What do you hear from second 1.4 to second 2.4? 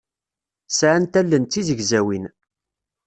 d tizegzawin.